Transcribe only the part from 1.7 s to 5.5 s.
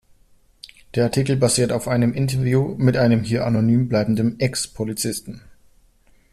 auf einem Interview mit einem hier anonym bleibenden Ex-Polizisten.